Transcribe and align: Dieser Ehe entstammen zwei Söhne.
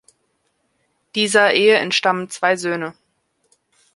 Dieser 1.13 1.53
Ehe 1.53 1.75
entstammen 1.77 2.27
zwei 2.31 2.55
Söhne. 2.55 2.95